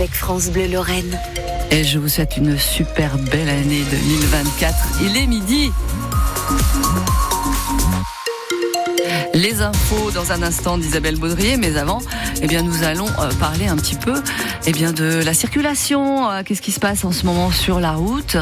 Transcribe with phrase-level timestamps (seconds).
[0.00, 1.18] avec France Bleu Lorraine.
[1.72, 4.74] Et je vous souhaite une super belle année 2024.
[5.02, 5.72] Il est midi.
[9.38, 12.00] Les infos dans un instant d'Isabelle Baudrier, mais avant,
[12.42, 14.20] eh bien, nous allons euh, parler un petit peu,
[14.66, 16.28] eh bien, de la circulation.
[16.28, 18.36] Euh, Qu'est-ce qui se passe en ce moment sur la route?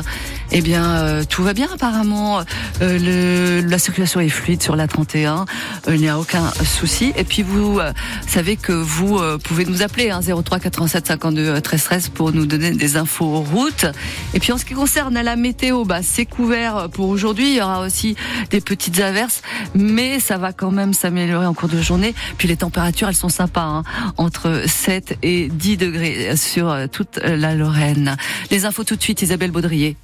[0.52, 2.40] Eh bien, euh, tout va bien apparemment.
[2.80, 5.44] La circulation est fluide sur la 31.
[5.86, 7.12] Euh, il n'y a aucun souci.
[7.16, 7.78] Et puis vous
[8.26, 12.70] savez que vous pouvez nous appeler hein, 03 87 52 13 13 pour nous donner
[12.70, 13.84] des infos route.
[14.32, 17.50] Et puis en ce qui concerne la météo, bah, c'est couvert pour aujourd'hui.
[17.50, 18.16] Il y aura aussi
[18.50, 19.42] des petites averses,
[19.74, 22.14] mais ça va quand même s'améliorer en cours de journée.
[22.38, 23.82] Puis les températures, elles sont sympas, hein,
[24.16, 28.16] entre 7 et 10 degrés sur euh, toute la Lorraine.
[28.50, 29.96] Les infos tout de suite, Isabelle Baudrier.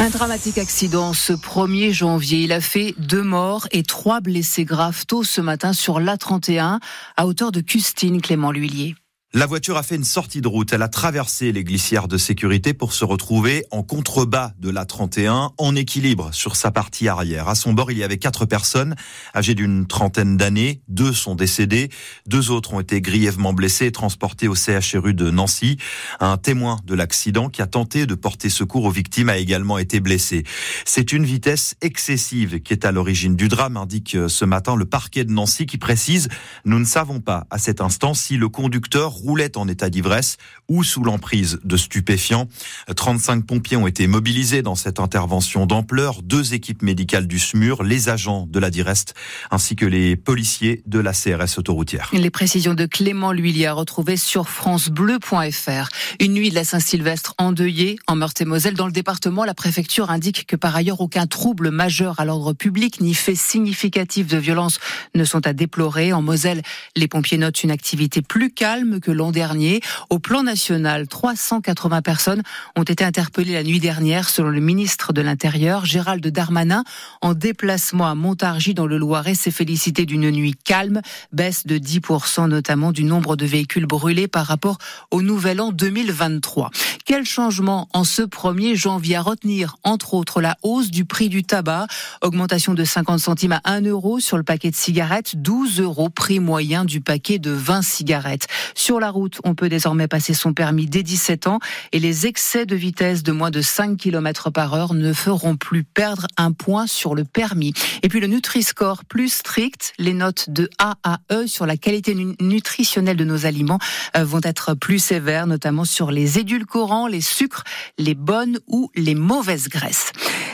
[0.00, 2.38] Un dramatique accident ce 1er janvier.
[2.38, 6.80] Il a fait deux morts et trois blessés graves tôt ce matin sur l'A31
[7.18, 8.94] à hauteur de Custine, Clément Lhuillier.
[9.32, 10.72] La voiture a fait une sortie de route.
[10.72, 15.52] Elle a traversé les glissières de sécurité pour se retrouver en contrebas de la 31,
[15.56, 17.48] en équilibre sur sa partie arrière.
[17.48, 18.96] À son bord, il y avait quatre personnes
[19.32, 20.82] âgées d'une trentaine d'années.
[20.88, 21.90] Deux sont décédées.
[22.26, 25.76] Deux autres ont été grièvement blessés et transportés au CHRU de Nancy.
[26.18, 30.00] Un témoin de l'accident qui a tenté de porter secours aux victimes a également été
[30.00, 30.42] blessé.
[30.84, 35.24] C'est une vitesse excessive qui est à l'origine du drame, indique ce matin le parquet
[35.24, 36.28] de Nancy qui précise
[36.64, 40.36] nous ne savons pas à cet instant si le conducteur roulait en état d'ivresse
[40.68, 42.48] ou sous l'emprise de stupéfiants.
[42.94, 48.08] 35 pompiers ont été mobilisés dans cette intervention d'ampleur, deux équipes médicales du SMUR, les
[48.08, 49.14] agents de la DIREST
[49.50, 52.10] ainsi que les policiers de la CRS autoroutière.
[52.12, 55.88] Les précisions de Clément Lhuillier à retrouver sur francebleu.fr.
[56.20, 60.56] Une nuit de la Saint-Sylvestre endeuillée en Meurthe-et-Moselle dans le département, la préfecture indique que
[60.56, 64.78] par ailleurs aucun trouble majeur à l'ordre public ni fait significatif de violence
[65.14, 66.12] ne sont à déplorer.
[66.12, 66.62] En Moselle,
[66.96, 69.80] les pompiers notent une activité plus calme que l'an dernier.
[70.08, 72.42] Au plan national, 380 personnes
[72.76, 76.84] ont été interpellées la nuit dernière, selon le ministre de l'Intérieur, Gérald Darmanin,
[77.20, 81.00] en déplacement à Montargis dans le Loiret, s'est félicité d'une nuit calme,
[81.32, 84.78] baisse de 10% notamment du nombre de véhicules brûlés par rapport
[85.10, 86.70] au nouvel an 2023.
[87.04, 91.42] Quel changement en ce 1er janvier à retenir, entre autres, la hausse du prix du
[91.42, 91.86] tabac,
[92.22, 96.40] augmentation de 50 centimes à 1 euro sur le paquet de cigarettes, 12 euros prix
[96.40, 98.46] moyen du paquet de 20 cigarettes.
[98.74, 101.58] Sur la route, on peut désormais passer son permis dès 17 ans
[101.92, 105.84] et les excès de vitesse de moins de 5 km par heure ne feront plus
[105.84, 107.72] perdre un point sur le permis.
[108.02, 112.14] Et puis le Nutri-Score plus strict, les notes de A à E sur la qualité
[112.40, 113.78] nutritionnelle de nos aliments
[114.16, 117.64] euh, vont être plus sévères, notamment sur les édulcorants, les sucres,
[117.98, 120.12] les bonnes ou les mauvaises graisses.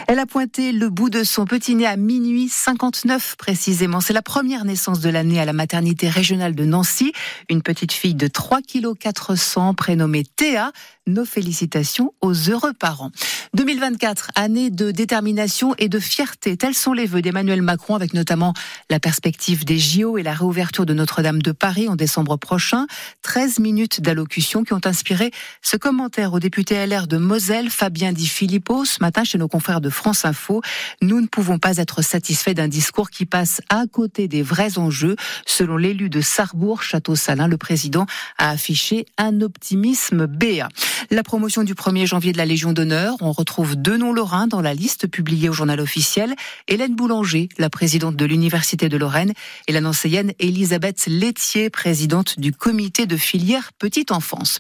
[0.09, 4.01] Elle a pointé le bout de son petit nez à minuit 59 précisément.
[4.01, 7.13] C'est la première naissance de l'année à la maternité régionale de Nancy.
[7.51, 10.71] Une petite fille de 3 kg 400 prénommée Théa.
[11.09, 13.13] Nos félicitations aux heureux parents.
[13.55, 16.57] 2024, année de détermination et de fierté.
[16.57, 18.55] Tels sont les vœux d'Emmanuel Macron avec notamment
[18.91, 22.89] la perspective des JO et la réouverture de Notre-Dame de Paris en décembre prochain.
[23.23, 25.31] 13 minutes d'allocution qui ont inspiré
[25.63, 29.81] ce commentaire au député LR de Moselle, Fabien Di Filippo, ce matin chez nos confrères
[29.81, 30.61] de France Info.
[31.03, 35.15] Nous ne pouvons pas être satisfaits d'un discours qui passe à côté des vrais enjeux.
[35.47, 38.07] Selon l'élu de Sarrebourg, Château-Salin, le président
[38.39, 40.69] a affiché un optimisme béat.
[41.11, 44.61] La promotion du 1er janvier de la Légion d'honneur, on retrouve deux noms lorrains dans
[44.61, 46.35] la liste publiée au journal officiel.
[46.69, 49.33] Hélène Boulanger, la présidente de l'Université de Lorraine,
[49.69, 54.59] et la nancéienne Elisabeth Laitier, présidente du comité de filière petite enfance.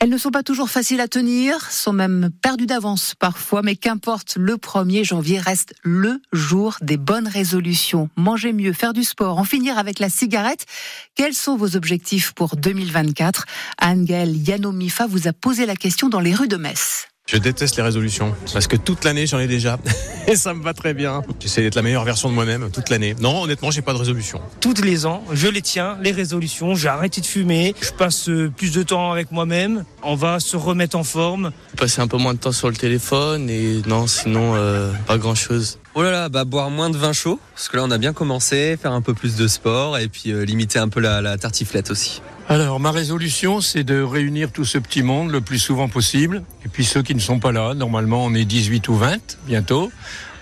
[0.00, 4.36] Elles ne sont pas toujours faciles à tenir, sont même perdues d'avance parfois, mais qu'importe,
[4.36, 8.10] le 1er janvier reste le jour des bonnes résolutions.
[8.16, 10.66] Manger mieux, faire du sport, en finir avec la cigarette.
[11.14, 13.46] Quels sont vos objectifs pour 2024
[13.78, 17.08] Anne-Gaëlle Yanomifa vous a posé question dans les rues de Metz.
[17.26, 19.78] Je déteste les résolutions parce que toute l'année j'en ai déjà
[20.26, 21.22] et ça me va très bien.
[21.40, 23.16] J'essaie d'être la meilleure version de moi-même toute l'année.
[23.18, 24.42] Non, honnêtement, j'ai pas de résolution.
[24.60, 26.74] Tous les ans, je les tiens, les résolutions.
[26.74, 27.74] J'ai arrêté de fumer.
[27.80, 29.84] Je passe plus de temps avec moi-même.
[30.02, 31.50] On va se remettre en forme.
[31.78, 35.78] Passer un peu moins de temps sur le téléphone et non, sinon euh, pas grand-chose.
[35.94, 38.12] Oh là là, bah boire moins de vin chaud parce que là on a bien
[38.12, 41.38] commencé, faire un peu plus de sport et puis euh, limiter un peu la, la
[41.38, 42.20] tartiflette aussi.
[42.46, 46.42] Alors, ma résolution, c'est de réunir tout ce petit monde le plus souvent possible.
[46.66, 49.90] Et puis ceux qui ne sont pas là, normalement on est 18 ou 20 bientôt.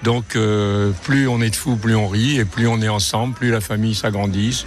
[0.02, 3.34] Donc euh, plus on est de fous, plus on rit, et plus on est ensemble,
[3.34, 4.64] plus la famille s'agrandit.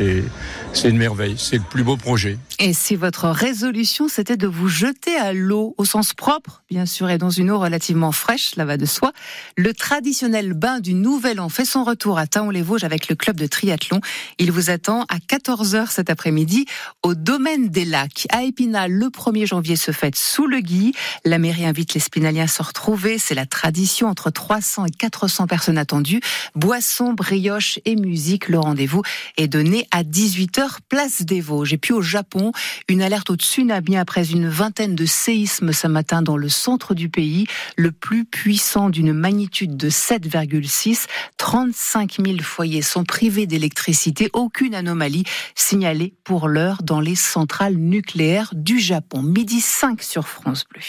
[0.74, 1.36] C'est une merveille.
[1.38, 2.38] C'est le plus beau projet.
[2.60, 7.10] Et si votre résolution, c'était de vous jeter à l'eau, au sens propre, bien sûr,
[7.10, 9.12] et dans une eau relativement fraîche, là va de soi,
[9.58, 13.46] le traditionnel bain du Nouvel An fait son retour à Taon-les-Vosges avec le club de
[13.46, 14.00] triathlon.
[14.40, 16.66] Il vous attend à 14h cet après-midi
[17.04, 18.28] au domaine des lacs.
[18.30, 20.94] À Épinal, le 1er janvier se fête sous le gui.
[21.26, 23.18] La mairie invite les spinaliens à se retrouver.
[23.18, 24.92] C'est la tradition entre 300 et
[25.25, 26.22] 400 personnes attendues.
[26.54, 28.48] Boissons, brioches et musique.
[28.48, 29.01] Le rendez-vous
[29.38, 31.74] est donné à 18h, place des Vosges.
[31.74, 32.51] Et puis au Japon,
[32.88, 37.10] une alerte au tsunami après une vingtaine de séismes ce matin dans le centre du
[37.10, 37.48] pays.
[37.75, 41.07] Le plus puissant d'une magnitude de 7,6.
[41.38, 44.30] 35 000 foyers sont privés d'électricité.
[44.33, 45.24] Aucune anomalie
[45.56, 49.24] signalée pour l'heure dans les centrales nucléaires du Japon.
[49.24, 50.81] Midi 5 sur France Bleu.